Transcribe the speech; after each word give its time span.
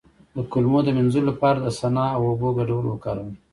د 0.35 0.37
کولمو 0.51 0.79
د 0.85 0.89
مینځلو 0.97 1.27
لپاره 1.31 1.57
د 1.61 1.67
سنا 1.79 2.05
او 2.15 2.21
اوبو 2.31 2.49
ګډول 2.59 2.85
وکاروئ 2.87 3.33